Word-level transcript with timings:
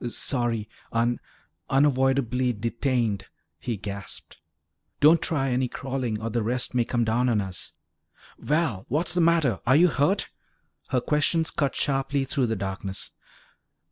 "Sorry. 0.09 0.67
Un 0.91 1.19
unavoidably 1.69 2.53
detained," 2.53 3.25
he 3.59 3.77
gasped. 3.77 4.39
"Don't 4.99 5.21
try 5.21 5.51
any 5.51 5.67
crawling 5.67 6.19
or 6.19 6.31
the 6.31 6.41
rest 6.41 6.73
may 6.73 6.83
come 6.85 7.03
down 7.03 7.29
on 7.29 7.39
us." 7.39 7.73
"Val! 8.39 8.87
What's 8.89 9.13
the 9.13 9.21
matter? 9.21 9.59
Are 9.63 9.75
you 9.75 9.89
hurt?" 9.89 10.29
Her 10.89 11.01
questions 11.01 11.51
cut 11.51 11.75
sharply 11.75 12.25
through 12.25 12.47
the 12.47 12.55
darkness. 12.55 13.11